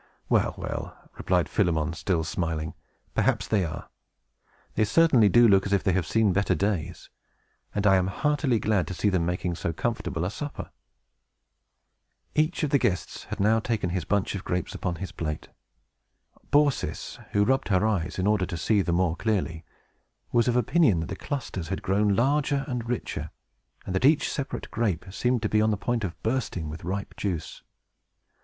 [0.29, 2.73] "Well, well," replied Philemon, still smiling,
[3.13, 3.87] "perhaps they are.
[4.73, 7.11] They certainly do look as if they had seen better days;
[7.75, 10.71] and I am heartily glad to see them making so comfortable a supper."
[12.33, 15.49] Each of the guests had now taken his bunch of grapes upon his plate.
[16.49, 19.63] Baucis (who rubbed her eyes, in order to see the more clearly)
[20.31, 23.29] was of opinion that the clusters had grown larger and richer,
[23.85, 27.15] and that each separate grape seemed to be on the point of bursting with ripe
[27.15, 27.61] juice.